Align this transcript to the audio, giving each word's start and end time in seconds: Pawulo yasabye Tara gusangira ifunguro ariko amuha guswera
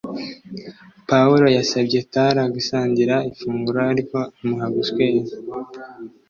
Pawulo 1.09 1.45
yasabye 1.57 1.99
Tara 2.13 2.41
gusangira 2.55 3.15
ifunguro 3.29 3.79
ariko 3.91 4.17
amuha 4.39 4.67
guswera 4.75 5.29